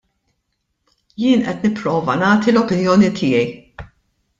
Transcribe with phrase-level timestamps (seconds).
[1.25, 3.49] Jien qed nipprova nagħti l-opinjoni tiegħi.